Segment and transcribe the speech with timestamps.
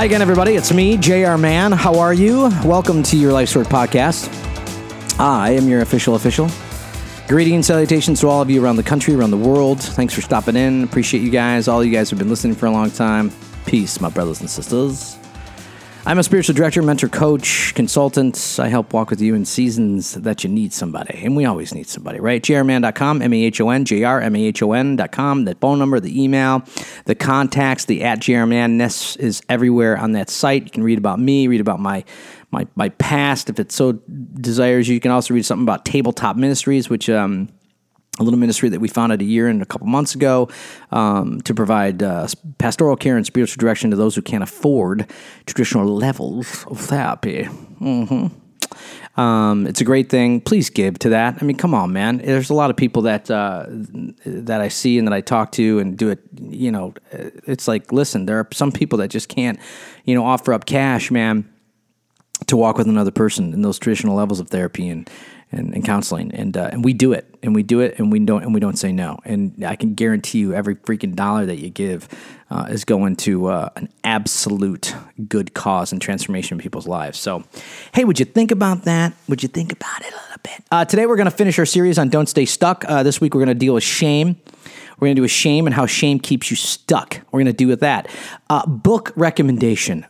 [0.00, 0.56] Hi again, everybody.
[0.56, 1.72] It's me, JR Mahon.
[1.72, 2.48] How are you?
[2.64, 4.30] Welcome to your Life's Work podcast.
[5.18, 6.48] Ah, I am your official official.
[7.28, 9.78] Greetings, salutations to all of you around the country, around the world.
[9.82, 10.84] Thanks for stopping in.
[10.84, 11.68] Appreciate you guys.
[11.68, 13.30] All you guys have been listening for a long time.
[13.66, 15.19] Peace, my brothers and sisters.
[16.10, 18.56] I'm a spiritual director, mentor, coach, consultant.
[18.58, 21.20] I help walk with you in seasons that you need somebody.
[21.22, 22.42] And we always need somebody, right?
[22.42, 25.44] jrmahon.com, M A H O N, J R M A H O N.com.
[25.44, 26.64] The phone number, the email,
[27.04, 30.64] the contacts, the at jrmanness is everywhere on that site.
[30.64, 32.02] You can read about me, read about my
[32.50, 34.94] my my past if it so desires you.
[34.94, 37.50] You can also read something about Tabletop Ministries, which um
[38.18, 40.48] a little ministry that we founded a year and a couple months ago
[40.90, 42.26] um, to provide uh,
[42.58, 45.10] pastoral care and spiritual direction to those who can't afford
[45.46, 47.44] traditional levels of therapy.
[47.80, 49.20] Mm-hmm.
[49.20, 50.40] Um, it's a great thing.
[50.40, 51.38] Please give to that.
[51.40, 52.18] I mean, come on, man.
[52.18, 55.78] There's a lot of people that uh, that I see and that I talk to
[55.78, 56.20] and do it.
[56.38, 59.58] You know, it's like, listen, there are some people that just can't,
[60.04, 61.52] you know, offer up cash, man,
[62.46, 65.10] to walk with another person in those traditional levels of therapy and
[65.52, 68.20] and, and counseling, and uh, and we do it, and we do it, and we
[68.20, 69.18] don't, and we don't say no.
[69.24, 72.08] And I can guarantee you, every freaking dollar that you give
[72.50, 74.94] uh, is going to uh, an absolute
[75.28, 77.18] good cause and transformation in people's lives.
[77.18, 77.44] So,
[77.92, 79.12] hey, would you think about that?
[79.28, 80.64] Would you think about it a little bit?
[80.70, 83.34] Uh, today, we're going to finish our series on "Don't Stay Stuck." Uh, this week,
[83.34, 84.36] we're going to deal with shame.
[84.98, 87.20] We're going to do a shame and how shame keeps you stuck.
[87.32, 88.08] We're going to do with that.
[88.48, 90.06] Uh, book recommendation: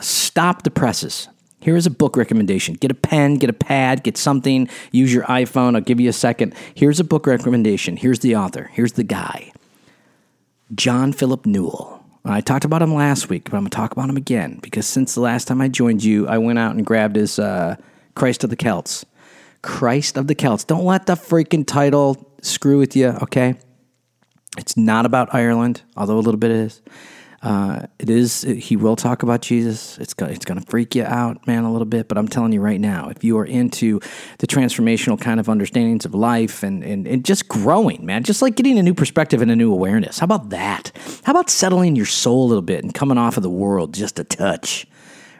[0.00, 1.28] Stop the Presses
[1.60, 2.74] here is a book recommendation.
[2.74, 5.74] Get a pen, get a pad, get something, use your iPhone.
[5.74, 6.54] I'll give you a second.
[6.74, 7.96] Here's a book recommendation.
[7.96, 8.70] Here's the author.
[8.72, 9.52] Here's the guy
[10.74, 12.04] John Philip Newell.
[12.24, 14.86] I talked about him last week, but I'm going to talk about him again because
[14.86, 17.76] since the last time I joined you, I went out and grabbed his uh,
[18.16, 19.06] Christ of the Celts.
[19.62, 20.64] Christ of the Celts.
[20.64, 23.54] Don't let the freaking title screw with you, okay?
[24.58, 26.82] It's not about Ireland, although a little bit is.
[27.42, 28.42] Uh, it is.
[28.42, 29.98] He will talk about Jesus.
[29.98, 32.08] It's it's going to freak you out, man, a little bit.
[32.08, 34.00] But I'm telling you right now, if you are into
[34.38, 38.56] the transformational kind of understandings of life and, and and just growing, man, just like
[38.56, 40.18] getting a new perspective and a new awareness.
[40.18, 40.92] How about that?
[41.24, 44.18] How about settling your soul a little bit and coming off of the world just
[44.18, 44.86] a touch?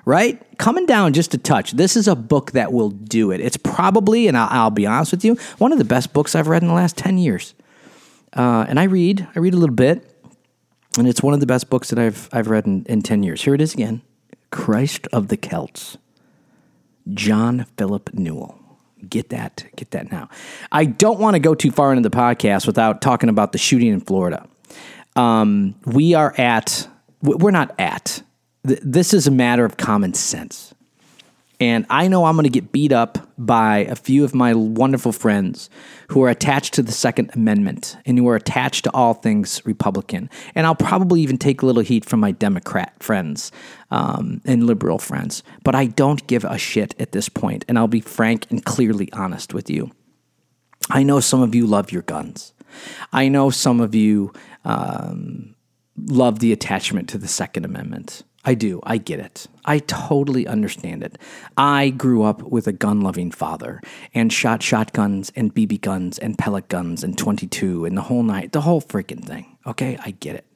[0.04, 0.40] Right?
[0.58, 1.72] Coming down just a touch.
[1.72, 3.40] This is a book that will do it.
[3.40, 6.46] It's probably, and I'll, I'll be honest with you, one of the best books I've
[6.46, 7.54] read in the last 10 years.
[8.32, 10.15] Uh, and I read, I read a little bit
[10.98, 13.42] and it's one of the best books that I've I've read in, in ten years.
[13.42, 14.02] Here it is again:
[14.50, 15.98] Christ of the Celts,
[17.14, 18.58] John Philip Newell.
[19.08, 20.28] Get that, get that now.
[20.72, 23.88] I don't want to go too far into the podcast without talking about the shooting
[23.88, 24.48] in Florida.
[25.14, 26.88] Um, we are at,
[27.22, 28.22] we're not at.
[28.64, 30.74] This is a matter of common sense.
[31.58, 35.12] And I know I'm going to get beat up by a few of my wonderful
[35.12, 35.70] friends
[36.08, 40.28] who are attached to the Second Amendment and who are attached to all things Republican.
[40.54, 43.52] And I'll probably even take a little heat from my Democrat friends
[43.90, 45.42] um, and liberal friends.
[45.64, 49.10] But I don't give a shit at this point, And I'll be frank and clearly
[49.12, 49.90] honest with you.
[50.90, 52.52] I know some of you love your guns.
[53.12, 54.32] I know some of you
[54.64, 55.54] um,
[55.96, 58.24] love the attachment to the Second Amendment.
[58.46, 58.80] I do.
[58.84, 59.48] I get it.
[59.64, 61.18] I totally understand it.
[61.56, 63.82] I grew up with a gun loving father
[64.14, 68.52] and shot shotguns and BB guns and pellet guns and 22 and the whole night,
[68.52, 69.58] the whole freaking thing.
[69.66, 70.46] Okay, I get it.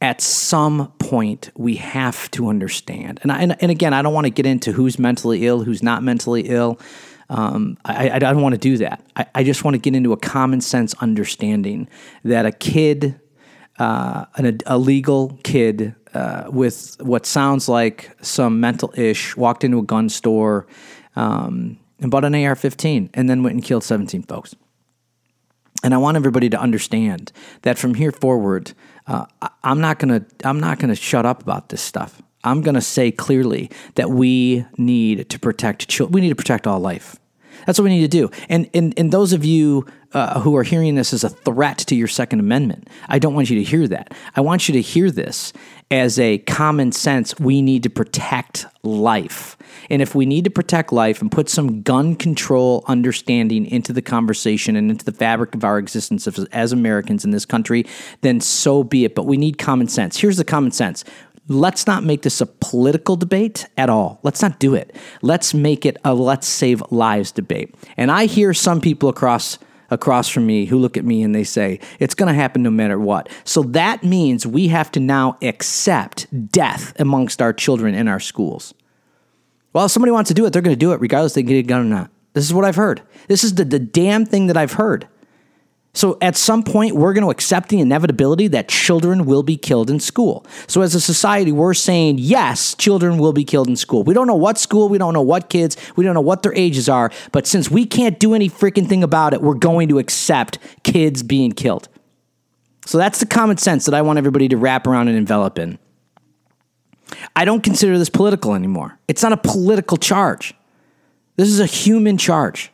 [0.00, 3.20] At some point, we have to understand.
[3.22, 5.84] And, I, and, and again, I don't want to get into who's mentally ill, who's
[5.84, 6.80] not mentally ill.
[7.30, 9.02] Um, I, I, don't want to do that.
[9.16, 11.88] I, I just want to get into a common sense understanding
[12.24, 13.18] that a kid,
[13.78, 19.78] uh, an, a legal kid uh, with what sounds like some mental ish, walked into
[19.78, 20.66] a gun store
[21.16, 24.54] um, and bought an AR 15 and then went and killed 17 folks.
[25.82, 27.30] And I want everybody to understand
[27.62, 28.72] that from here forward,
[29.06, 29.26] uh,
[29.62, 32.22] I'm not gonna I'm not gonna shut up about this stuff.
[32.42, 36.12] I'm gonna say clearly that we need to protect children.
[36.12, 37.16] We need to protect all life.
[37.66, 38.30] That's what we need to do.
[38.48, 41.94] And and, and those of you uh, who are hearing this as a threat to
[41.94, 44.14] your Second Amendment, I don't want you to hear that.
[44.36, 45.52] I want you to hear this
[45.90, 47.38] as a common sense.
[47.38, 49.56] We need to protect life.
[49.90, 54.02] And if we need to protect life and put some gun control understanding into the
[54.02, 57.84] conversation and into the fabric of our existence as Americans in this country,
[58.20, 59.14] then so be it.
[59.14, 60.16] But we need common sense.
[60.16, 61.04] Here's the common sense
[61.48, 64.20] let's not make this a political debate at all.
[64.22, 64.94] Let's not do it.
[65.22, 67.74] Let's make it a let's save lives debate.
[67.96, 69.58] And I hear some people across
[69.90, 72.70] across from me who look at me and they say it's going to happen no
[72.70, 73.28] matter what.
[73.44, 78.74] So that means we have to now accept death amongst our children in our schools.
[79.72, 81.58] Well, if somebody wants to do it, they're going to do it regardless they get
[81.58, 82.10] a gun or not.
[82.32, 83.02] This is what I've heard.
[83.28, 85.06] This is the, the damn thing that I've heard.
[85.94, 89.88] So at some point, we're going to accept the inevitability that children will be killed
[89.88, 90.44] in school.
[90.66, 94.02] So as a society, we're saying, yes, children will be killed in school.
[94.02, 96.54] We don't know what school, we don't know what kids, we don't know what their
[96.54, 100.00] ages are, but since we can't do any freaking thing about it, we're going to
[100.00, 101.88] accept kids being killed.
[102.86, 105.78] So that's the common sense that I want everybody to wrap around and envelop in.
[107.36, 108.98] I don't consider this political anymore.
[109.06, 110.54] It's not a political charge.
[111.36, 112.72] This is a human charge.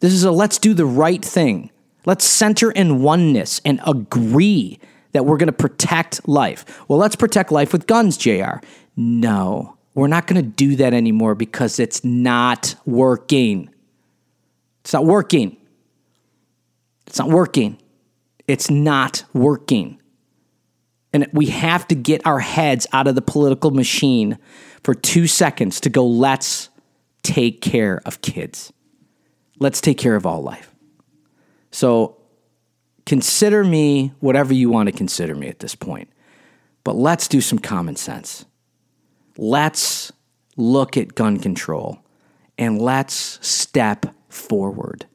[0.00, 1.70] This is a let's do the right thing.
[2.06, 4.78] Let's center in oneness and agree
[5.12, 6.88] that we're going to protect life.
[6.88, 8.58] Well, let's protect life with guns, JR.
[8.96, 13.70] No, we're not going to do that anymore because it's not working.
[14.82, 15.56] It's not working.
[17.06, 17.78] It's not working.
[18.46, 20.00] It's not working.
[21.12, 24.36] And we have to get our heads out of the political machine
[24.82, 26.68] for two seconds to go, let's
[27.22, 28.72] take care of kids.
[29.60, 30.73] Let's take care of all life.
[31.74, 32.16] So
[33.04, 36.08] consider me whatever you want to consider me at this point.
[36.84, 38.44] But let's do some common sense.
[39.36, 40.12] Let's
[40.56, 41.98] look at gun control
[42.56, 45.06] and let's step forward.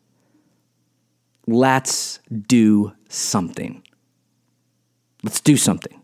[1.47, 3.81] Let's do something.
[5.23, 6.01] Let's do something.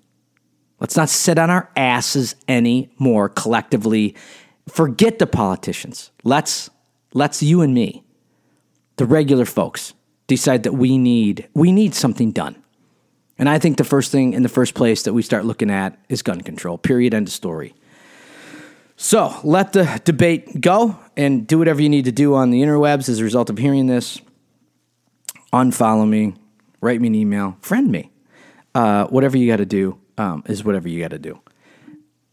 [0.80, 4.16] Let's not sit on our asses anymore collectively.
[4.70, 6.12] Forget the politicians.
[6.24, 6.70] Let's
[7.14, 8.06] let's you and me,
[8.96, 9.94] the regular folks,
[10.28, 12.56] decide that we need we need something done.
[13.38, 16.00] And I think the first thing in the first place that we start looking at
[16.08, 16.78] is gun control.
[16.78, 17.14] Period.
[17.14, 17.74] End of story.
[18.98, 23.10] So let the debate go and do whatever you need to do on the interwebs
[23.10, 24.22] as a result of hearing this.
[25.52, 26.34] Unfollow me,
[26.80, 28.12] write me an email, friend me.
[28.74, 31.40] Uh, whatever you got to do um, is whatever you got to do.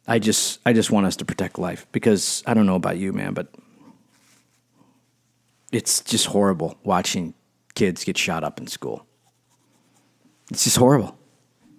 [0.06, 3.12] I just I just want us to protect life because I don't know about you,
[3.12, 3.48] man, but
[5.70, 7.34] it's just horrible watching
[7.74, 9.06] kids get shot up in school.
[10.50, 11.18] It's just horrible.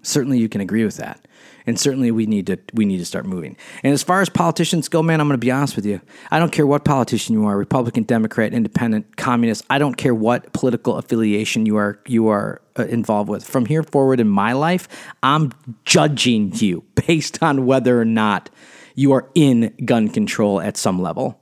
[0.02, 1.26] Certainly, you can agree with that,
[1.66, 3.56] and certainly we need to we need to start moving.
[3.84, 6.02] And as far as politicians go, man, I'm going to be honest with you.
[6.30, 9.64] I don't care what politician you are, Republican, Democrat, Independent, Communist.
[9.70, 13.46] I don't care what political affiliation you are you are uh, involved with.
[13.46, 14.90] From here forward in my life,
[15.22, 15.54] I'm
[15.86, 18.50] judging you based on whether or not
[18.96, 21.40] you are in gun control at some level.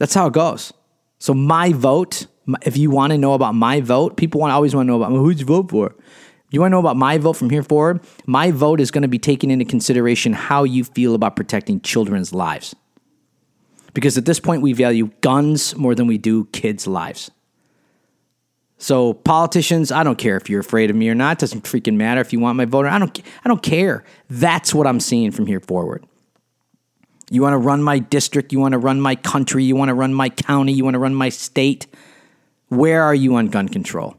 [0.00, 0.72] That's how it goes.
[1.20, 2.26] So my vote
[2.62, 5.12] if you want to know about my vote, people want always want to know about
[5.12, 5.94] well, who'd you vote for.
[6.50, 8.00] You want to know about my vote from here forward?
[8.26, 12.32] My vote is going to be taking into consideration how you feel about protecting children's
[12.32, 12.74] lives.
[13.94, 17.30] Because at this point, we value guns more than we do kids' lives.
[18.78, 21.32] So politicians, I don't care if you're afraid of me or not.
[21.32, 22.86] It doesn't freaking matter if you want my vote.
[22.86, 23.20] Or I don't.
[23.44, 24.04] I don't care.
[24.28, 26.04] That's what I'm seeing from here forward.
[27.30, 28.52] You want to run my district.
[28.52, 29.62] You want to run my country.
[29.64, 30.72] You want to run my county.
[30.72, 31.86] You want to run my state.
[32.70, 34.16] Where are you on gun control?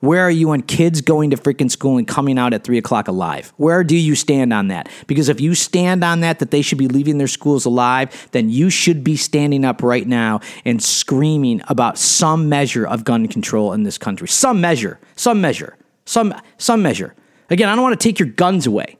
[0.00, 3.08] Where are you on kids going to freaking school and coming out at three o'clock
[3.08, 3.52] alive?
[3.56, 4.90] Where do you stand on that?
[5.06, 8.50] Because if you stand on that, that they should be leaving their schools alive, then
[8.50, 13.72] you should be standing up right now and screaming about some measure of gun control
[13.72, 14.28] in this country.
[14.28, 17.14] Some measure, some measure, some, some measure.
[17.48, 18.98] Again, I don't want to take your guns away.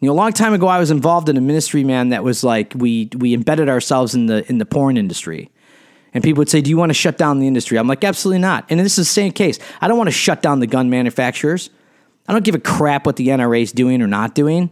[0.00, 2.42] You know, a long time ago, I was involved in a ministry, man, that was
[2.42, 5.50] like we we embedded ourselves in the in the porn industry.
[6.12, 7.78] And people would say, Do you want to shut down the industry?
[7.78, 8.66] I'm like, Absolutely not.
[8.68, 9.58] And this is the same case.
[9.80, 11.70] I don't want to shut down the gun manufacturers.
[12.28, 14.70] I don't give a crap what the NRA is doing or not doing.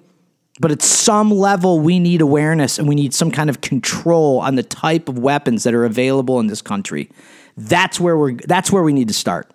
[0.60, 4.56] But at some level, we need awareness and we need some kind of control on
[4.56, 7.10] the type of weapons that are available in this country.
[7.56, 9.52] That's where we're that's where we need to start.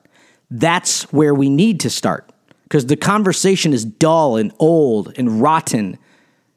[0.49, 2.29] That's where we need to start.
[2.63, 5.97] Because the conversation is dull and old and rotten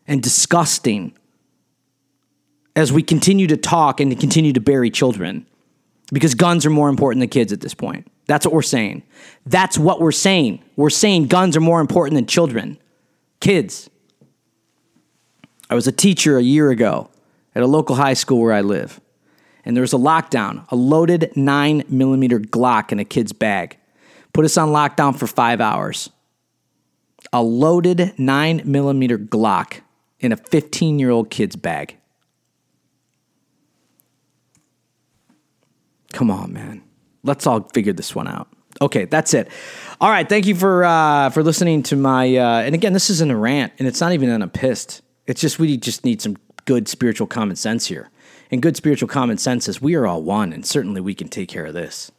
[0.07, 1.17] and disgusting
[2.77, 5.47] as we continue to talk and to continue to bury children
[6.13, 8.07] because guns are more important than kids at this point.
[8.27, 9.03] That's what we're saying.
[9.47, 10.63] That's what we're saying.
[10.77, 12.79] We're saying guns are more important than children,
[13.41, 13.89] kids.
[15.71, 17.11] I was a teacher a year ago
[17.55, 19.01] at a local high school where I live,
[19.65, 23.79] and there was a lockdown, a loaded nine millimeter Glock in a kid's bag.
[24.33, 26.11] Put us on lockdown for five hours.
[27.33, 29.81] A loaded nine millimeter Glock
[30.21, 31.97] in a 15 year old kid's bag.
[36.13, 36.83] Come on, man.
[37.23, 38.49] Let's all figure this one out.
[38.81, 39.49] Okay, that's it.
[40.01, 42.37] All right, thank you for uh, for listening to my.
[42.37, 45.03] Uh, and again, this isn't a rant, and it's not even on a pissed.
[45.27, 46.37] It's just we just need some
[46.67, 48.11] good spiritual common sense here.
[48.51, 51.49] And good spiritual common sense is we are all one, and certainly we can take
[51.49, 52.13] care of this.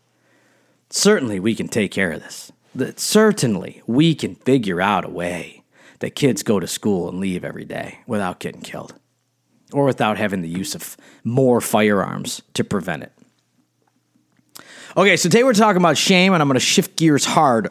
[0.89, 2.51] Certainly we can take care of this.
[2.75, 5.63] That certainly we can figure out a way
[5.99, 8.93] that kids go to school and leave every day without getting killed,
[9.71, 13.13] or without having the use of more firearms to prevent it.
[14.97, 17.69] Okay, so today we're talking about shame, and I'm going to shift gears hard.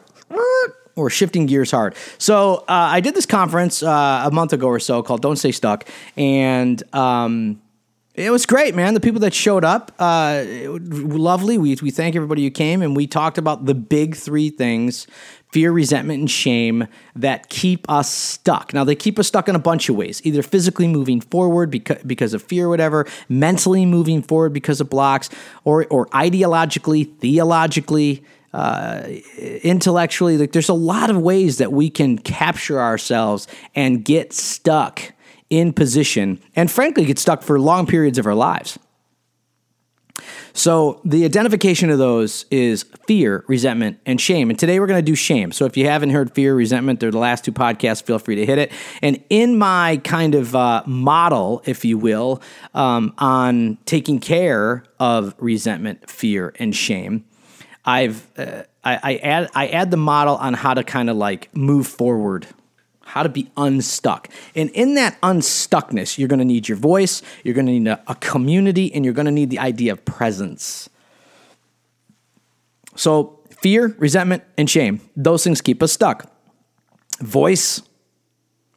[0.95, 1.95] Or shifting gears hard.
[2.17, 5.51] So uh, I did this conference uh, a month ago or so called "Don't Stay
[5.51, 7.61] Stuck," and um,
[8.15, 8.95] it was great, man.
[8.95, 11.59] The people that showed up, uh, lovely.
[11.59, 15.05] We we thank everybody who came, and we talked about the big three things:
[15.51, 18.73] fear, resentment, and shame that keep us stuck.
[18.73, 22.01] Now they keep us stuck in a bunch of ways: either physically moving forward because
[22.03, 25.29] because of fear, or whatever, mentally moving forward because of blocks,
[25.63, 28.23] or or ideologically, theologically.
[28.53, 29.03] Uh,
[29.61, 35.13] intellectually, like there's a lot of ways that we can capture ourselves and get stuck
[35.49, 38.79] in position and frankly get stuck for long periods of our lives.
[40.53, 44.49] So, the identification of those is fear, resentment, and shame.
[44.49, 45.51] And today we're going to do shame.
[45.51, 48.45] So, if you haven't heard fear, resentment, they're the last two podcasts, feel free to
[48.45, 48.71] hit it.
[49.01, 52.41] And in my kind of uh, model, if you will,
[52.73, 57.25] um, on taking care of resentment, fear, and shame,
[57.85, 61.55] I've uh, I, I add I add the model on how to kind of like
[61.55, 62.47] move forward
[63.07, 64.27] how to be unstuck.
[64.53, 68.01] And in that unstuckness, you're going to need your voice, you're going to need a,
[68.07, 70.89] a community, and you're going to need the idea of presence.
[72.95, 76.31] So, fear, resentment, and shame, those things keep us stuck.
[77.19, 77.81] Voice,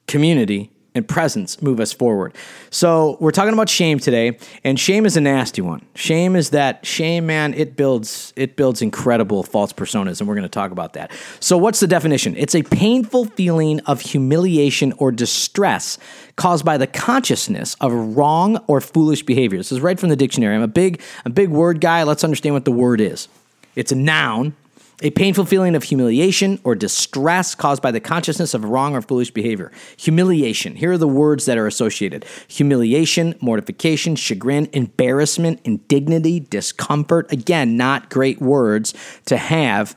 [0.06, 2.34] community, and presence move us forward.
[2.70, 5.84] So we're talking about shame today, and shame is a nasty one.
[5.94, 7.54] Shame is that shame, man.
[7.54, 11.12] It builds it builds incredible false personas, and we're going to talk about that.
[11.38, 12.36] So what's the definition?
[12.36, 15.98] It's a painful feeling of humiliation or distress
[16.36, 19.58] caused by the consciousness of wrong or foolish behavior.
[19.58, 20.56] This is right from the dictionary.
[20.56, 22.02] I'm a big a big word guy.
[22.02, 23.28] Let's understand what the word is.
[23.76, 24.56] It's a noun
[25.02, 29.30] a painful feeling of humiliation or distress caused by the consciousness of wrong or foolish
[29.30, 29.72] behavior.
[29.96, 30.76] Humiliation.
[30.76, 37.32] Here are the words that are associated humiliation, mortification, chagrin, embarrassment, indignity, discomfort.
[37.32, 38.94] Again, not great words
[39.26, 39.96] to have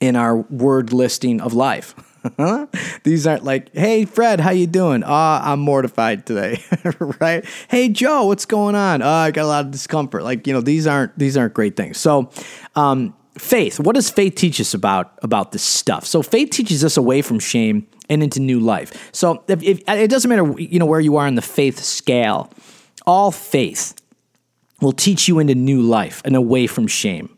[0.00, 1.94] in our word listing of life.
[3.04, 6.62] These aren't like, "Hey Fred, how you doing?" Ah, I'm mortified today,
[7.20, 7.44] right?
[7.68, 9.02] Hey Joe, what's going on?
[9.02, 10.24] Oh, I got a lot of discomfort.
[10.24, 11.96] Like you know, these aren't these aren't great things.
[11.98, 12.30] So,
[12.74, 13.80] um, faith.
[13.80, 16.04] What does faith teach us about about this stuff?
[16.04, 19.10] So faith teaches us away from shame and into new life.
[19.12, 22.50] So if, if, it doesn't matter, you know, where you are in the faith scale.
[23.06, 23.94] All faith
[24.80, 27.34] will teach you into new life and away from shame.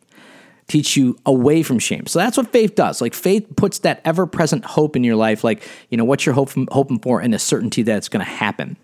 [0.67, 2.07] Teach you away from shame.
[2.07, 3.01] So that's what faith does.
[3.01, 5.45] Like faith puts that ever present hope in your life.
[5.45, 8.31] Like you know what you're hoping hoping for, and a certainty that it's going to
[8.31, 8.77] happen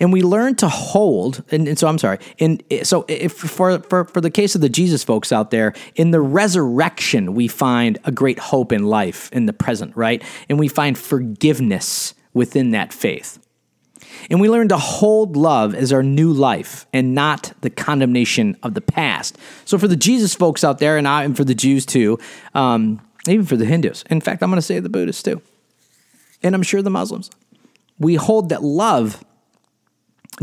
[0.00, 4.04] and we learn to hold and, and, so i'm sorry and so if for, for
[4.04, 8.12] for the case of the jesus folks out there in the resurrection we find a
[8.12, 10.22] great hope in life in the present right?
[10.48, 13.38] And we find forgiveness within that faith.
[14.30, 18.74] And we learn to hold love as our new life and not the condemnation of
[18.74, 19.38] the past.
[19.64, 22.18] So for the jesus folks out there and, I, and for the jews too
[22.54, 25.42] um, even for the hindus in fact i'm going to say the buddhists too
[26.44, 27.28] and i'm sure the muslims
[27.98, 29.24] we hold that love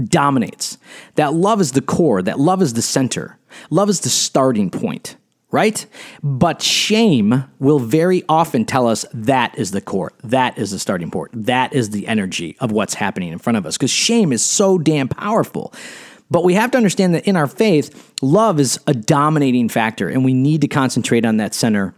[0.05, 0.77] dominates.
[1.15, 3.37] That love is the core, that love is the center,
[3.69, 5.15] love is the starting point,
[5.51, 5.85] right?
[6.23, 11.11] But shame will very often tell us that is the core, that is the starting
[11.11, 14.43] point, that is the energy of what's happening in front of us, because shame is
[14.43, 15.73] so damn powerful.
[16.31, 20.25] But we have to understand that in our faith, love is a dominating factor, and
[20.25, 21.93] we need to concentrate on that center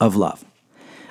[0.00, 0.44] of love.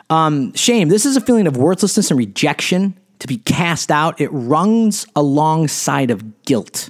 [0.10, 4.27] Um, shame, this is a feeling of worthlessness and rejection to be cast out, it
[4.27, 6.89] runs alongside of guilt.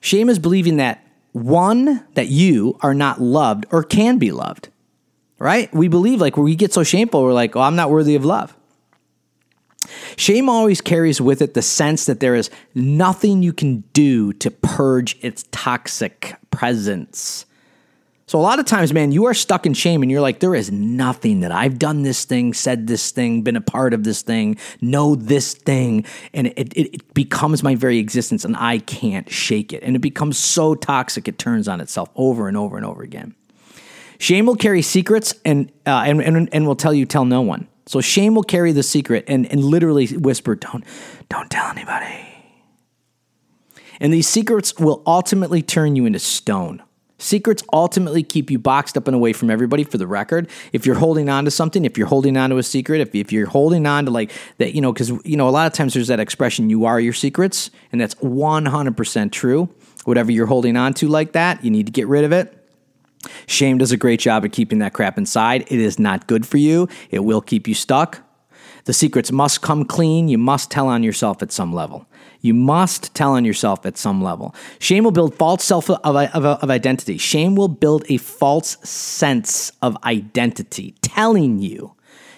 [0.00, 4.70] Shame is believing that one, that you are not loved or can be loved,
[5.38, 5.72] right?
[5.72, 8.56] We believe like we get so shameful, we're like, oh, I'm not worthy of love.
[10.16, 14.50] Shame always carries with it the sense that there is nothing you can do to
[14.50, 17.46] purge its toxic presence.
[18.30, 20.54] So a lot of times, man, you are stuck in shame and you're like, there
[20.54, 24.22] is nothing that I've done this thing, said this thing, been a part of this
[24.22, 26.04] thing, know this thing.
[26.32, 29.82] And it, it, it becomes my very existence and I can't shake it.
[29.82, 33.34] And it becomes so toxic, it turns on itself over and over and over again.
[34.20, 37.66] Shame will carry secrets and, uh, and, and, and will tell you, tell no one.
[37.86, 40.84] So shame will carry the secret and, and literally whisper, don't,
[41.28, 42.28] don't tell anybody.
[43.98, 46.84] And these secrets will ultimately turn you into stone.
[47.20, 50.48] Secrets ultimately keep you boxed up and away from everybody for the record.
[50.72, 53.30] If you're holding on to something, if you're holding on to a secret, if, if
[53.30, 55.92] you're holding on to like that, you know, because, you know, a lot of times
[55.92, 59.68] there's that expression, you are your secrets, and that's 100% true.
[60.04, 62.56] Whatever you're holding on to like that, you need to get rid of it.
[63.46, 65.62] Shame does a great job at keeping that crap inside.
[65.62, 68.22] It is not good for you, it will keep you stuck.
[68.84, 70.28] The secrets must come clean.
[70.28, 72.06] You must tell on yourself at some level.
[72.40, 74.54] You must tell on yourself at some level.
[74.78, 77.18] Shame will build false self of, of, of, identity.
[77.18, 81.94] Shame will build a false sense of identity, telling you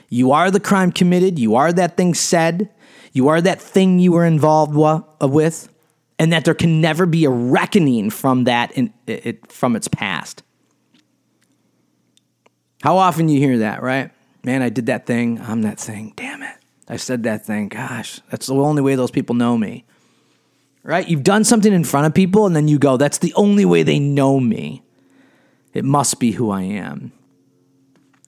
[0.09, 2.69] you are the crime committed, you are that thing said,
[3.13, 5.69] you are that thing you were involved uh, with,
[6.19, 10.43] and that there can never be a reckoning from that in, it, from its past.
[12.83, 14.11] How often you hear that, right?
[14.45, 15.41] Man, I did that thing.
[15.41, 16.13] I'm that thing.
[16.17, 16.57] Damn it.
[16.89, 17.69] I said that thing.
[17.69, 19.85] Gosh, that's the only way those people know me.
[20.85, 21.09] Right?
[21.09, 23.83] You've done something in front of people and then you go, that's the only way
[23.83, 24.83] they know me.
[25.73, 27.13] It must be who I am.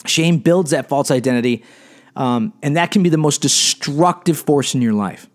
[0.06, 1.64] Shame builds that false identity,
[2.14, 5.28] um, and that can be the most destructive force in your life.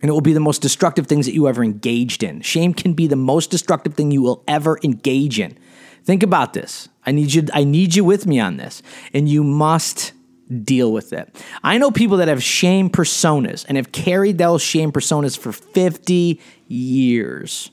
[0.00, 2.40] And it will be the most destructive things that you ever engaged in.
[2.40, 5.56] Shame can be the most destructive thing you will ever engage in.
[6.04, 6.88] Think about this.
[7.06, 8.82] I need you I need you with me on this.
[9.14, 10.12] And you must
[10.52, 11.34] deal with it.
[11.62, 16.40] I know people that have shame personas and have carried those shame personas for 50
[16.68, 17.70] years.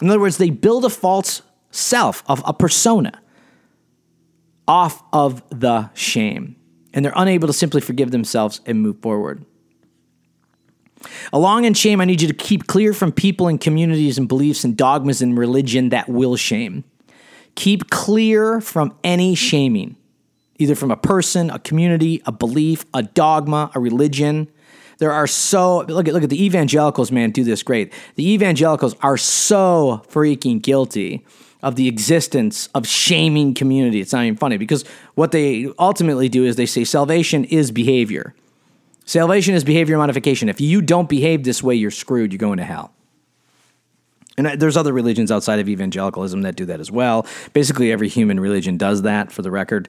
[0.00, 3.20] In other words, they build a false self of a persona
[4.66, 6.56] off of the shame.
[6.92, 9.44] And they're unable to simply forgive themselves and move forward.
[11.32, 14.64] Along in shame, I need you to keep clear from people and communities and beliefs
[14.64, 16.84] and dogmas and religion that will shame.
[17.54, 19.96] Keep clear from any shaming,
[20.60, 24.48] either from a person, a community, a belief, a dogma, a religion.
[24.98, 27.92] There are so look at look at the evangelicals, man, do this great.
[28.16, 31.24] The evangelicals are so freaking guilty
[31.62, 34.00] of the existence of shaming community.
[34.00, 38.34] It's not even funny because what they ultimately do is they say salvation is behavior.
[39.04, 40.48] Salvation is behavior modification.
[40.48, 42.32] If you don't behave this way, you're screwed.
[42.32, 42.92] You're going to hell.
[44.38, 47.26] And there's other religions outside of evangelicalism that do that as well.
[47.52, 49.88] Basically, every human religion does that, for the record.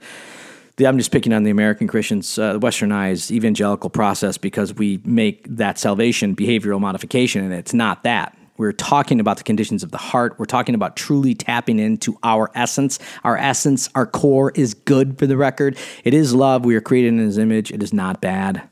[0.80, 5.78] I'm just picking on the American Christians, uh, westernized evangelical process because we make that
[5.78, 8.38] salvation behavioral modification, and it's not that.
[8.58, 10.38] We're talking about the conditions of the heart.
[10.38, 13.00] We're talking about truly tapping into our essence.
[13.24, 15.78] Our essence, our core is good for the record.
[16.04, 16.64] It is love.
[16.64, 17.72] We are created in His image.
[17.72, 18.70] It is not bad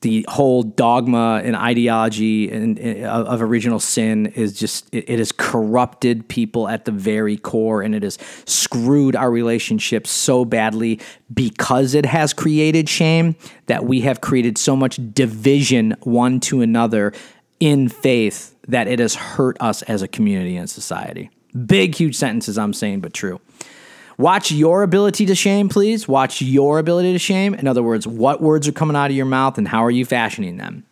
[0.00, 5.32] the whole dogma and ideology and, and, of, original sin is just it, it has
[5.32, 11.00] corrupted people at the very core and it has screwed our relationships so badly
[11.32, 13.34] because it has created shame
[13.66, 17.12] that we have created so much division one to another
[17.60, 21.30] in faith that it has hurt us as a community and society.
[21.66, 23.40] Big huge sentences i'm saying but true
[24.18, 26.08] Watch your ability to shame, please.
[26.08, 27.54] Watch your ability to shame.
[27.54, 30.04] In other words, what words are coming out of your mouth and how are you
[30.04, 30.84] fashioning them?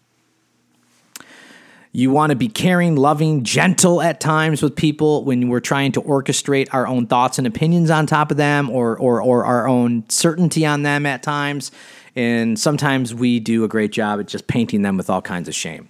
[1.90, 6.02] You want to be caring, loving, gentle at times with people when we're trying to
[6.02, 10.08] orchestrate our own thoughts and opinions on top of them or, or, or our own
[10.08, 11.72] certainty on them at times.
[12.14, 15.54] And sometimes we do a great job at just painting them with all kinds of
[15.54, 15.88] shame.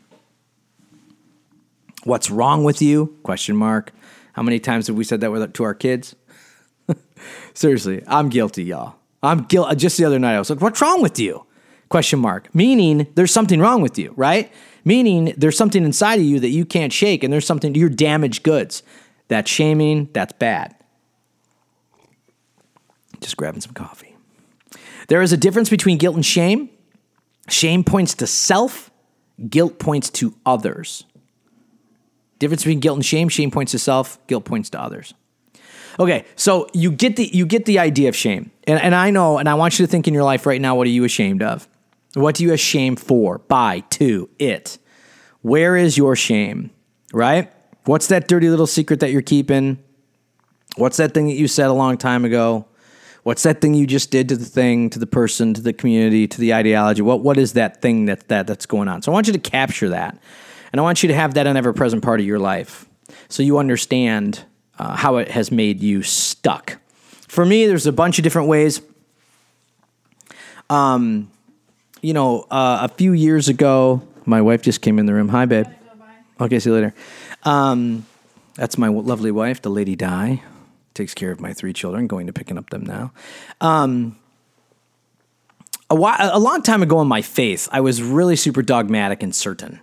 [2.05, 3.19] What's wrong with you?
[3.25, 3.93] Question mark.
[4.33, 6.15] How many times have we said that to our kids?
[7.55, 8.97] Seriously, I'm guilty, y'all.
[9.23, 9.71] I'm guilty.
[9.71, 11.47] Uh, just the other night, I was like, "What's wrong with you?"
[11.89, 12.55] Question mark.
[12.55, 14.53] Meaning, there's something wrong with you, right?
[14.85, 18.43] Meaning, there's something inside of you that you can't shake, and there's something you're damaged
[18.43, 18.83] goods.
[19.29, 20.09] That's shaming.
[20.13, 20.75] That's bad.
[23.21, 24.15] Just grabbing some coffee.
[25.09, 26.71] There is a difference between guilt and shame.
[27.49, 28.91] Shame points to self.
[29.49, 31.05] Guilt points to others.
[32.39, 33.29] Difference between guilt and shame.
[33.29, 34.25] Shame points to self.
[34.27, 35.15] Guilt points to others.
[35.99, 39.39] Okay, so you get the you get the idea of shame, and and I know,
[39.39, 41.43] and I want you to think in your life right now, what are you ashamed
[41.43, 41.69] of?
[42.15, 43.39] What do you ashamed for?
[43.39, 44.79] By to it.
[45.43, 46.71] Where is your shame?
[47.13, 47.53] Right?
[47.85, 49.79] What's that dirty little secret that you're keeping?
[50.77, 52.67] What's that thing that you said a long time ago?
[53.23, 56.29] What's that thing you just did to the thing, to the person, to the community,
[56.29, 57.03] to the ideology?
[57.03, 59.03] What what is that thing that, that that's going on?
[59.03, 60.19] So I want you to capture that.
[60.73, 62.87] And I want you to have that an ever present part of your life.
[63.29, 64.45] So you understand
[64.79, 66.79] uh, how it has made you stuck.
[67.29, 68.81] For me, there's a bunch of different ways.
[70.71, 71.31] Um,
[72.03, 75.29] you know, uh, a few years ago, my wife just came in the room.
[75.29, 75.67] Hi, babe.
[76.41, 76.95] Okay, see you later.
[77.45, 78.07] Um,
[78.55, 80.43] that's my lovely wife, the Lady Di.
[80.95, 83.13] Takes care of my three children, going to picking up them now.
[83.61, 84.19] Um,
[85.91, 89.35] a, while, a long time ago in my faith, I was really super dogmatic and
[89.35, 89.81] certain.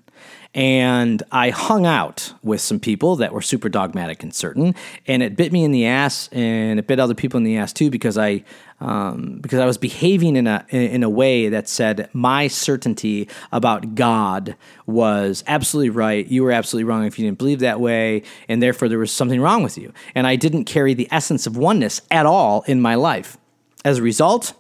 [0.56, 4.76] And I hung out with some people that were super dogmatic and certain,
[5.08, 7.74] and it bit me in the ass, and it bit other people in the ass
[7.74, 8.44] too, because I
[8.80, 13.96] um, because I was behaving in a in a way that said my certainty about
[13.96, 16.28] God was absolutely right.
[16.28, 19.42] You were absolutely wrong if you didn't believe that way, and therefore there was something
[19.42, 19.92] wrong with you.
[20.14, 23.38] And I didn't carry the essence of oneness at all in my life.
[23.84, 24.54] As a result,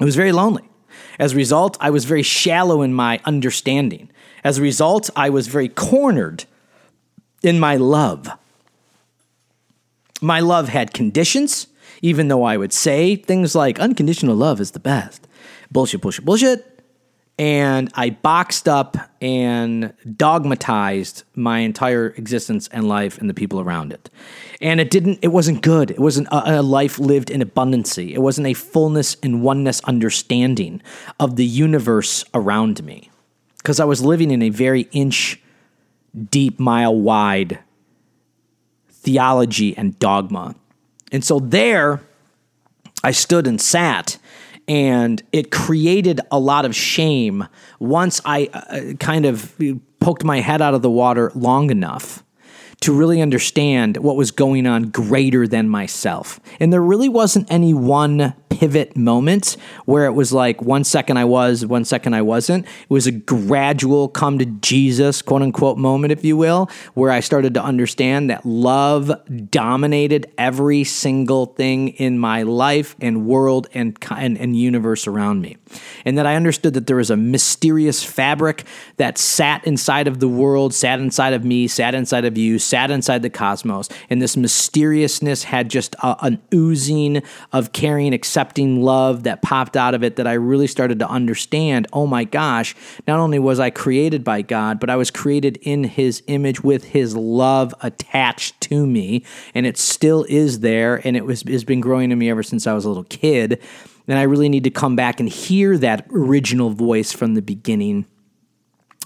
[0.00, 0.68] It was very lonely.
[1.18, 4.10] As a result, I was very shallow in my understanding.
[4.44, 6.44] As a result, I was very cornered
[7.42, 8.28] in my love.
[10.20, 11.66] My love had conditions,
[12.02, 15.26] even though I would say things like unconditional love is the best.
[15.72, 16.74] Bullshit, bullshit, bullshit
[17.38, 23.92] and I boxed up and dogmatized my entire existence and life and the people around
[23.92, 24.08] it.
[24.60, 25.90] And it didn't, it wasn't good.
[25.90, 28.12] It wasn't a, a life lived in abundancy.
[28.12, 30.80] It wasn't a fullness and oneness understanding
[31.18, 33.10] of the universe around me.
[33.64, 35.40] Because I was living in a very inch
[36.30, 37.58] deep, mile wide
[38.90, 40.54] theology and dogma.
[41.10, 42.00] And so there,
[43.02, 44.18] I stood and sat
[44.66, 47.46] and it created a lot of shame
[47.78, 49.54] once I uh, kind of
[50.00, 52.23] poked my head out of the water long enough
[52.84, 56.38] to really understand what was going on greater than myself.
[56.60, 61.24] And there really wasn't any one pivot moment where it was like one second I
[61.24, 62.66] was, one second I wasn't.
[62.66, 67.20] It was a gradual come to Jesus, quote unquote, moment, if you will, where I
[67.20, 69.10] started to understand that love
[69.50, 75.56] dominated every single thing in my life and world and, and, and universe around me.
[76.04, 78.64] And that I understood that there was a mysterious fabric
[78.98, 82.90] that sat inside of the world, sat inside of me, sat inside of you, sat
[82.90, 83.88] inside the cosmos.
[84.10, 89.94] And this mysteriousness had just a, an oozing of caring, accepting love that popped out
[89.94, 91.86] of it that I really started to understand.
[91.92, 92.74] Oh my gosh,
[93.06, 96.86] not only was I created by God, but I was created in His image with
[96.86, 99.24] His love attached to me.
[99.54, 101.00] And it still is there.
[101.06, 103.62] And it was, has been growing in me ever since I was a little kid.
[104.08, 108.06] And I really need to come back and hear that original voice from the beginning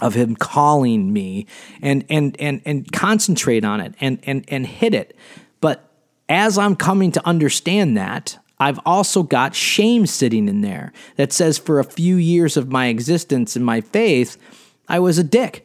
[0.01, 1.47] of him calling me
[1.83, 5.17] and and and and concentrate on it and and and hit it.
[5.61, 5.89] But
[6.29, 11.59] as I'm coming to understand that, I've also got shame sitting in there that says
[11.59, 14.37] for a few years of my existence in my faith,
[14.89, 15.65] I was a dick.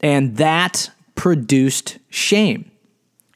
[0.00, 2.69] And that produced shame.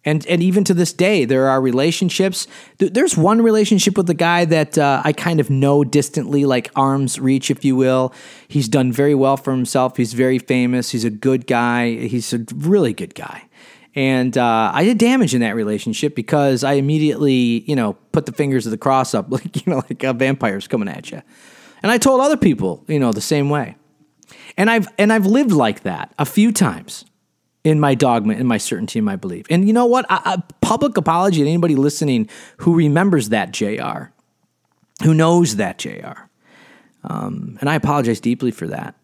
[0.04, 2.46] And and even to this day, there are relationships.
[2.78, 7.18] There's one relationship with a guy that uh, I kind of know distantly, like arm's
[7.18, 8.12] reach, if you will.
[8.46, 9.96] He's done very well for himself.
[9.96, 10.90] He's very famous.
[10.90, 11.90] He's a good guy.
[12.06, 13.48] He's a really good guy.
[13.94, 18.32] And uh, I did damage in that relationship because I immediately, you know, put the
[18.32, 21.22] fingers of the cross up, like you know, like a vampire's coming at you.
[21.82, 23.76] And I told other people, you know, the same way.
[24.56, 27.04] And I've and I've lived like that a few times
[27.64, 29.46] in my dogma, in my certainty, in my belief.
[29.48, 30.04] And you know what?
[30.10, 34.12] A, public apology to anybody listening who remembers that JR,
[35.02, 36.28] who knows that JR.
[37.02, 38.94] Um, and I apologize deeply for that.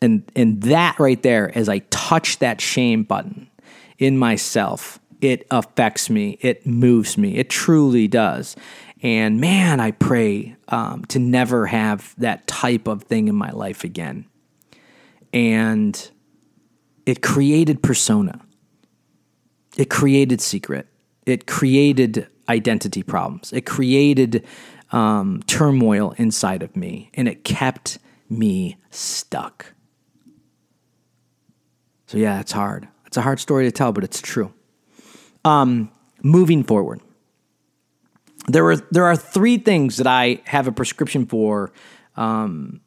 [0.00, 3.50] And, and that right there, as I touch that shame button
[3.98, 8.56] in myself, it affects me, it moves me, it truly does.
[9.02, 13.84] And man, I pray um, to never have that type of thing in my life
[13.84, 14.26] again.
[15.32, 16.10] And
[17.06, 18.40] it created persona.
[19.76, 20.86] It created secret.
[21.26, 23.52] It created identity problems.
[23.52, 24.44] It created
[24.92, 29.74] um, turmoil inside of me, and it kept me stuck.
[32.06, 32.88] So, yeah, it's hard.
[33.06, 34.52] It's a hard story to tell, but it's true.
[35.44, 35.90] Um,
[36.22, 37.00] moving forward,
[38.46, 41.72] there are there are three things that I have a prescription for
[42.16, 42.80] um,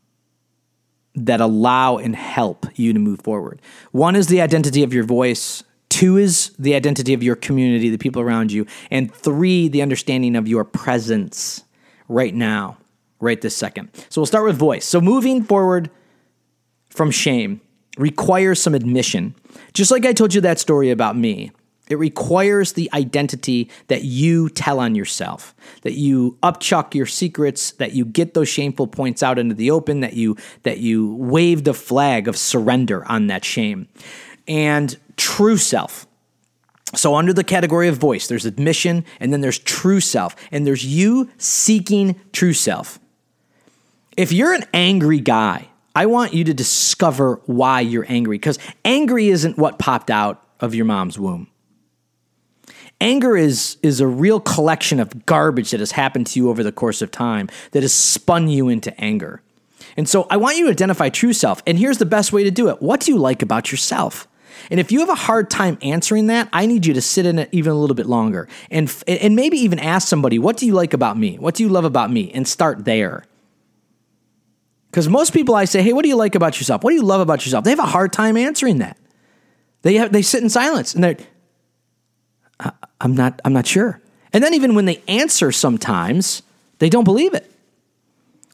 [1.17, 3.61] that allow and help you to move forward.
[3.91, 5.63] One is the identity of your voice.
[5.89, 8.67] Two is the identity of your community, the people around you.
[8.91, 11.63] And three, the understanding of your presence
[12.07, 12.77] right now,
[13.19, 13.89] right this second.
[14.09, 14.85] So we'll start with voice.
[14.85, 15.89] So moving forward
[16.89, 17.61] from shame
[17.97, 19.33] requires some admission.
[19.73, 21.51] Just like I told you that story about me,
[21.89, 27.93] it requires the identity that you tell on yourself, that you upchuck your secrets, that
[27.93, 31.73] you get those shameful points out into the open, that you that you wave the
[31.73, 33.87] flag of surrender on that shame.
[34.47, 36.07] And true self.
[36.95, 40.85] So under the category of voice, there's admission and then there's true self, and there's
[40.85, 42.99] you seeking true self.
[44.15, 49.29] If you're an angry guy, I want you to discover why you're angry because angry
[49.29, 51.47] isn't what popped out of your mom's womb.
[52.99, 56.71] Anger is, is a real collection of garbage that has happened to you over the
[56.71, 59.41] course of time that has spun you into anger.
[59.95, 61.61] And so I want you to identify true self.
[61.67, 64.27] And here's the best way to do it what do you like about yourself?
[64.69, 67.39] And if you have a hard time answering that, I need you to sit in
[67.39, 70.73] it even a little bit longer and, and maybe even ask somebody, What do you
[70.73, 71.37] like about me?
[71.37, 72.31] What do you love about me?
[72.33, 73.23] And start there.
[74.89, 76.83] Because most people I say, Hey, what do you like about yourself?
[76.83, 77.63] What do you love about yourself?
[77.63, 78.97] They have a hard time answering that.
[79.83, 81.17] They, have, they sit in silence and they're,
[83.01, 84.01] I'm not I'm not sure.
[84.33, 86.43] And then even when they answer sometimes,
[86.79, 87.51] they don't believe it.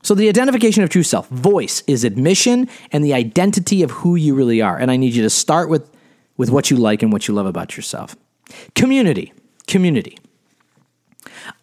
[0.04, 4.36] So, the identification of true self, voice, is admission and the identity of who you
[4.36, 4.78] really are.
[4.78, 5.90] And I need you to start with,
[6.36, 8.16] with what you like and what you love about yourself.
[8.76, 9.32] Community,
[9.66, 10.18] community.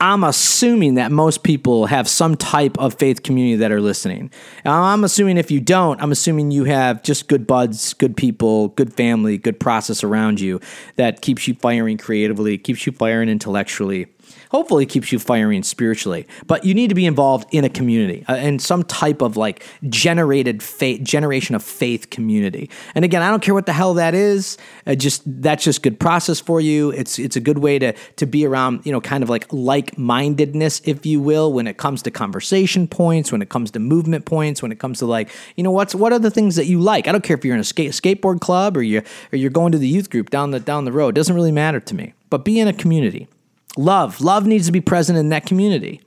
[0.01, 4.31] I'm assuming that most people have some type of faith community that are listening.
[4.65, 8.93] I'm assuming if you don't, I'm assuming you have just good buds, good people, good
[8.93, 10.61] family, good process around you
[10.97, 14.07] that keeps you firing creatively, keeps you firing intellectually
[14.51, 16.27] hopefully keeps you firing spiritually.
[16.47, 19.65] But you need to be involved in a community, uh, in some type of like
[19.89, 22.71] generated faith, generation of faith community.
[22.95, 24.59] And again, I don't care what the hell that is.
[24.87, 26.91] Uh, just that's just good process for you.
[26.91, 29.97] It's it's a good way to to be around, you know, kind of like like
[29.99, 34.25] mindedness, if you will, when it comes to conversation points, when it comes to movement
[34.25, 36.81] points, when it comes to like, you know, what's what are the things that you
[36.81, 37.09] like?
[37.09, 39.73] I don't care if you're in a skate, skateboard club or you or you're going
[39.73, 41.11] to the youth group down the down the road.
[41.11, 42.15] It doesn't really matter to me.
[42.31, 43.29] But be in a community.
[43.77, 44.21] Love.
[44.21, 46.01] Love needs to be present in that community.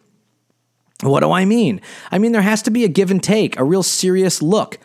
[1.01, 1.81] What do I mean?
[2.11, 4.79] I mean there has to be a give and take, a real serious look.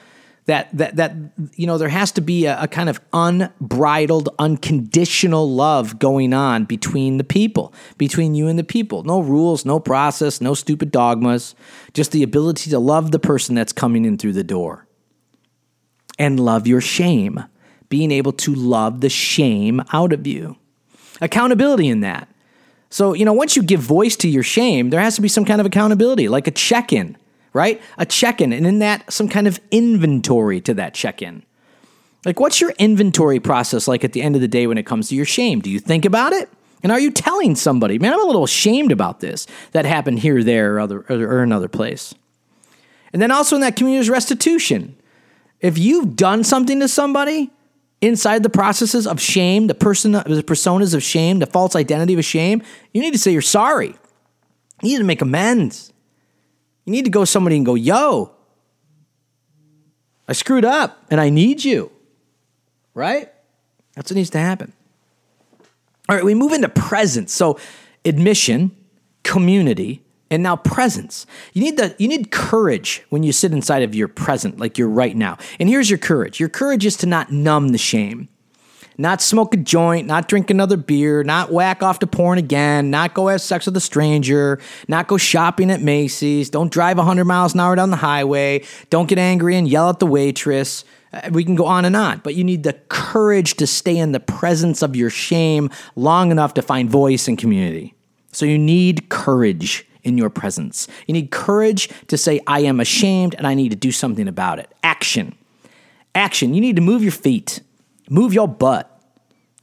[0.47, 1.13] That that that
[1.57, 6.65] you know there has to be a, a kind of unbridled, unconditional love going on
[6.65, 9.03] between the people, between you and the people.
[9.03, 11.55] No rules, no process, no stupid dogmas,
[11.93, 14.87] just the ability to love the person that's coming in through the door.
[16.19, 17.45] And love your shame,
[17.91, 20.57] being able to love the shame out of you.
[21.21, 22.27] Accountability in that.
[22.91, 25.45] So, you know, once you give voice to your shame, there has to be some
[25.45, 27.17] kind of accountability, like a check in,
[27.53, 27.81] right?
[27.99, 31.43] A check in, and in that, some kind of inventory to that check in.
[32.25, 35.09] Like, what's your inventory process like at the end of the day when it comes
[35.09, 35.61] to your shame?
[35.61, 36.49] Do you think about it?
[36.83, 40.43] And are you telling somebody, man, I'm a little ashamed about this that happened here,
[40.43, 42.15] there, or, other, or another place?
[43.13, 44.97] And then also in that community community's restitution.
[45.61, 47.51] If you've done something to somebody,
[48.01, 52.25] inside the processes of shame, the person, the personas of shame, the false identity of
[52.25, 53.95] shame, you need to say you're sorry.
[54.83, 55.93] You need to make amends.
[56.85, 58.33] You need to go somebody and go, yo,
[60.29, 61.91] I screwed up and I need you.
[62.95, 63.33] Right?
[63.95, 64.73] That's what needs to happen.
[66.09, 67.33] All right, we move into presence.
[67.33, 67.59] So,
[68.05, 68.75] admission,
[69.25, 71.27] community, and now presence.
[71.53, 74.89] You need the you need courage when you sit inside of your present like you're
[74.89, 75.39] right now.
[75.59, 76.41] And here's your courage.
[76.41, 78.29] Your courage is to not numb the shame.
[79.01, 83.15] Not smoke a joint, not drink another beer, not whack off to porn again, not
[83.15, 87.55] go have sex with a stranger, not go shopping at Macy's, don't drive 100 miles
[87.55, 90.85] an hour down the highway, don't get angry and yell at the waitress.
[91.13, 94.11] Uh, we can go on and on, but you need the courage to stay in
[94.11, 97.95] the presence of your shame long enough to find voice and community.
[98.33, 100.89] So you need courage in your presence.
[101.07, 104.59] You need courage to say, I am ashamed and I need to do something about
[104.59, 104.73] it.
[104.83, 105.35] Action.
[106.15, 106.55] Action.
[106.55, 107.61] You need to move your feet,
[108.11, 108.95] move your butt.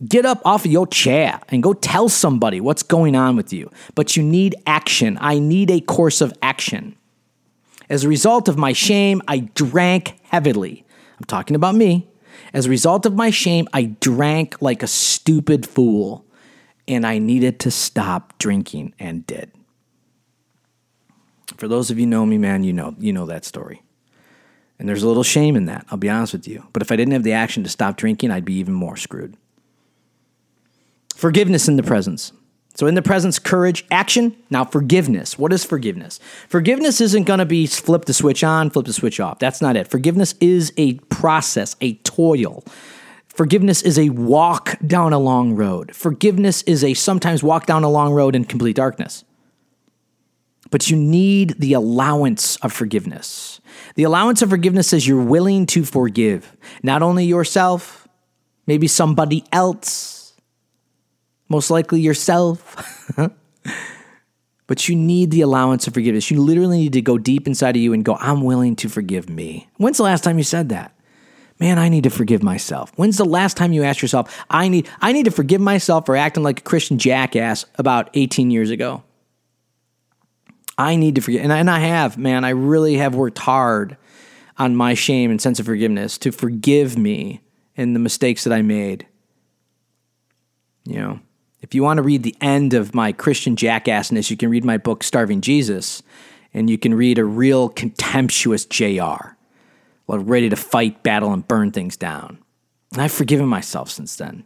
[0.05, 3.71] Get up off of your chair and go tell somebody what's going on with you.
[3.95, 5.17] But you need action.
[5.21, 6.97] I need a course of action.
[7.89, 10.85] As a result of my shame, I drank heavily.
[11.17, 12.09] I'm talking about me.
[12.53, 16.25] As a result of my shame, I drank like a stupid fool,
[16.87, 19.51] and I needed to stop drinking and did.
[21.57, 23.81] For those of you know me, man, you know you know that story.
[24.77, 26.67] And there's a little shame in that, I'll be honest with you.
[26.73, 29.37] But if I didn't have the action to stop drinking, I'd be even more screwed.
[31.15, 32.33] Forgiveness in the presence.
[32.75, 34.35] So, in the presence, courage, action.
[34.49, 35.39] Now, forgiveness.
[35.39, 36.19] What is forgiveness?
[36.49, 39.39] Forgiveness isn't going to be flip the switch on, flip the switch off.
[39.39, 39.87] That's not it.
[39.87, 42.65] Forgiveness is a process, a toil.
[43.29, 45.95] Forgiveness is a walk down a long road.
[45.95, 49.23] Forgiveness is a sometimes walk down a long road in complete darkness.
[50.71, 53.61] But you need the allowance of forgiveness.
[53.95, 58.07] The allowance of forgiveness says you're willing to forgive not only yourself,
[58.67, 60.33] maybe somebody else,
[61.47, 63.11] most likely yourself.
[64.67, 66.31] but you need the allowance of forgiveness.
[66.31, 69.29] You literally need to go deep inside of you and go, I'm willing to forgive
[69.29, 69.69] me.
[69.77, 70.91] When's the last time you said that?
[71.59, 72.91] Man, I need to forgive myself.
[72.97, 76.17] When's the last time you asked yourself, I need I need to forgive myself for
[76.17, 79.03] acting like a Christian jackass about 18 years ago?
[80.77, 81.41] I need to forget.
[81.41, 83.97] And I, and I have, man, I really have worked hard
[84.57, 87.41] on my shame and sense of forgiveness to forgive me
[87.77, 89.05] and the mistakes that I made.
[90.85, 91.19] You know,
[91.61, 94.77] if you want to read the end of my Christian jackassness, you can read my
[94.77, 96.03] book, Starving Jesus,
[96.53, 99.35] and you can read a real contemptuous JR,
[100.07, 102.37] ready to fight, battle, and burn things down.
[102.93, 104.45] And I've forgiven myself since then.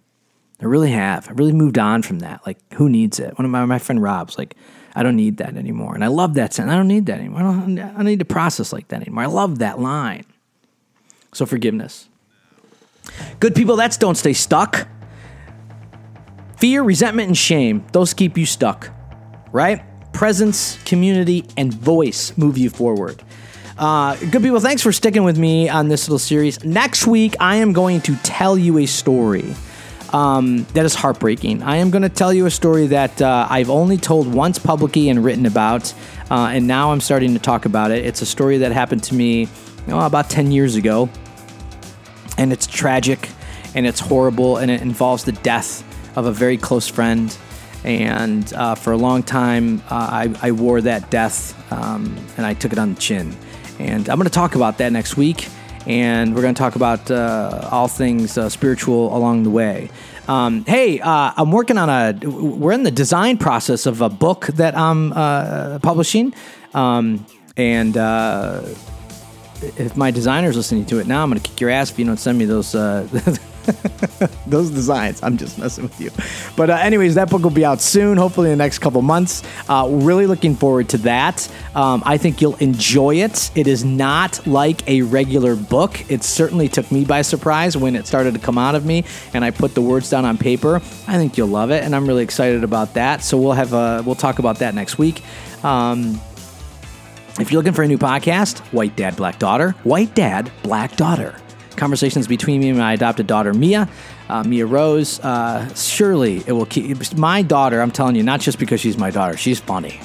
[0.62, 1.30] I really have.
[1.30, 2.46] I really moved on from that.
[2.46, 3.38] Like, who needs it?
[3.38, 4.56] One of my, my friend Rob's like,
[4.96, 5.96] I don't need that anymore.
[5.96, 6.74] And I love that sentence.
[6.74, 7.42] I don't need that anymore.
[7.42, 9.24] I don't, I don't need to process like that anymore.
[9.24, 10.26] I love that line.
[11.34, 12.10] So, forgiveness.
[13.40, 14.88] Good people, that's don't stay stuck.
[16.58, 18.90] Fear, resentment, and shame, those keep you stuck,
[19.52, 19.82] right?
[20.12, 23.24] Presence, community, and voice move you forward.
[23.78, 26.62] Uh, good people, thanks for sticking with me on this little series.
[26.66, 29.56] Next week, I am going to tell you a story
[30.14, 31.64] um, that is heartbreaking.
[31.64, 35.10] I am going to tell you a story that uh, I've only told once publicly
[35.10, 35.94] and written about,
[36.32, 38.06] uh, and now I'm starting to talk about it.
[38.06, 39.48] It's a story that happened to me
[39.88, 41.10] oh, about 10 years ago,
[42.38, 43.30] and it's tragic
[43.76, 45.84] and it's horrible, and it involves the death
[46.18, 47.38] of a very close friend.
[47.84, 52.54] And uh, for a long time, uh, I, I, wore that death um, and I
[52.54, 53.34] took it on the chin.
[53.78, 55.48] And I'm going to talk about that next week.
[55.90, 59.90] And we're going to talk about uh, all things uh, spiritual along the way.
[60.28, 64.46] Um, hey, uh, I'm working on a, we're in the design process of a book
[64.54, 66.36] that I'm uh, publishing.
[66.76, 67.26] Um,
[67.58, 67.98] and
[69.62, 72.06] if my designer's listening to it now, I'm going to kick your ass if you
[72.06, 72.72] don't send me those
[74.48, 75.22] those designs.
[75.24, 76.12] I'm just messing with you.
[76.56, 79.44] But, uh, anyways, that book will be out soon, hopefully in the next couple months.
[79.68, 81.52] Uh, really looking forward to that.
[81.76, 83.52] Um, I think you'll enjoy it.
[83.56, 86.10] It is not like a regular book.
[86.10, 89.44] It certainly took me by surprise when it started to come out of me and
[89.44, 90.78] I put the words down on paper.
[91.08, 93.24] I think you'll love it, and I'm really excited about that.
[93.24, 95.22] So we'll have a, we'll talk about that next week.
[95.64, 96.20] Um,
[97.40, 101.36] if you're looking for a new podcast, White Dad, Black Daughter, White Dad, Black Daughter
[101.80, 103.90] conversations between me and my adopted daughter, Mia.
[104.28, 105.20] Uh, Mia Rose.
[105.22, 107.82] Uh, surely it will keep my daughter.
[107.82, 109.36] I'm telling you, not just because she's my daughter.
[109.38, 110.00] She's funny.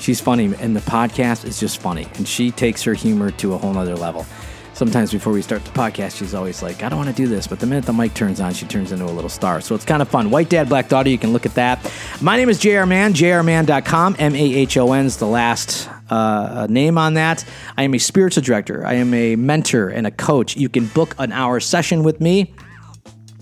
[0.00, 3.58] She's funny, and the podcast is just funny, and she takes her humor to a
[3.58, 4.24] whole nother level.
[4.72, 7.46] Sometimes before we start the podcast, she's always like, I don't want to do this.
[7.46, 9.60] But the minute the mic turns on, she turns into a little star.
[9.60, 10.30] So it's kind of fun.
[10.30, 11.92] White Dad, Black Daughter, you can look at that.
[12.22, 14.16] My name is JR Mahon, jrmahon.com.
[14.18, 17.44] M A H O N is the last uh, name on that.
[17.76, 18.84] I am a spiritual director.
[18.86, 20.56] I am a mentor and a coach.
[20.56, 22.54] You can book an hour session with me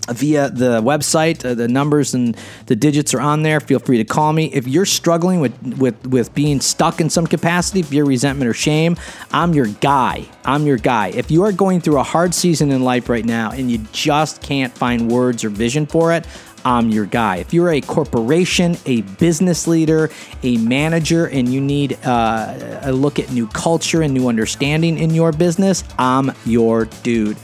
[0.09, 1.45] via the website.
[1.45, 3.59] Uh, the numbers and the digits are on there.
[3.59, 7.27] Feel free to call me if you're struggling with with with being stuck in some
[7.27, 8.97] capacity, fear, resentment, or shame.
[9.31, 10.25] I'm your guy.
[10.45, 11.09] I'm your guy.
[11.09, 14.41] If you are going through a hard season in life right now and you just
[14.41, 16.25] can't find words or vision for it.
[16.65, 17.37] I'm your guy.
[17.37, 20.09] If you're a corporation, a business leader,
[20.43, 25.11] a manager, and you need uh, a look at new culture and new understanding in
[25.11, 27.37] your business, I'm your dude.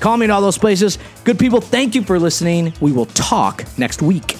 [0.00, 0.98] Call me in all those places.
[1.24, 2.72] Good people, thank you for listening.
[2.80, 4.36] We will talk next week.